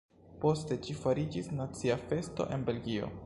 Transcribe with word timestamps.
Poste 0.45 0.77
ĝi 0.87 0.95
fariĝis 1.03 1.51
nacia 1.61 1.99
festo 2.09 2.51
em 2.57 2.67
Belgio. 2.71 3.15